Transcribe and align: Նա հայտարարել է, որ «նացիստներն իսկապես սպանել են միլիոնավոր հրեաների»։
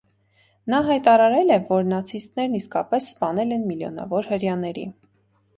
Նա 0.73 0.79
հայտարարել 0.87 1.53
է, 1.57 1.57
որ 1.67 1.85
«նացիստներն 1.91 2.57
իսկապես 2.61 3.11
սպանել 3.13 3.55
են 3.59 3.69
միլիոնավոր 3.73 4.31
հրեաների»։ 4.33 4.89